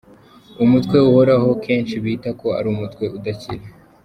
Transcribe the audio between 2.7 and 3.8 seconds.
umutwe udakira.